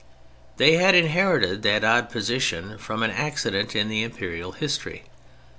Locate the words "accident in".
3.11-3.87